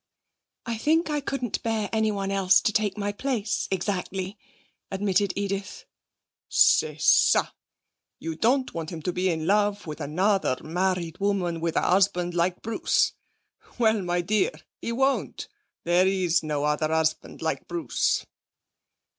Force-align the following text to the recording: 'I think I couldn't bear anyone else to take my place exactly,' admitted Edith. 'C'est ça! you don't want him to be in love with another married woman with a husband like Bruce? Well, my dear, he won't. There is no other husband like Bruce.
'I 0.65 0.77
think 0.79 1.09
I 1.11 1.19
couldn't 1.21 1.61
bear 1.61 1.87
anyone 1.93 2.31
else 2.31 2.59
to 2.61 2.73
take 2.73 2.97
my 2.97 3.11
place 3.11 3.67
exactly,' 3.69 4.35
admitted 4.89 5.31
Edith. 5.35 5.85
'C'est 6.49 6.95
ça! 6.97 7.51
you 8.17 8.35
don't 8.35 8.73
want 8.73 8.89
him 8.91 9.03
to 9.03 9.13
be 9.13 9.29
in 9.29 9.45
love 9.45 9.85
with 9.85 10.01
another 10.01 10.57
married 10.63 11.19
woman 11.19 11.61
with 11.61 11.75
a 11.75 11.83
husband 11.83 12.33
like 12.33 12.63
Bruce? 12.63 13.13
Well, 13.77 14.01
my 14.01 14.21
dear, 14.21 14.53
he 14.81 14.91
won't. 14.91 15.47
There 15.83 16.07
is 16.07 16.41
no 16.41 16.63
other 16.63 16.87
husband 16.87 17.43
like 17.43 17.67
Bruce. 17.67 18.25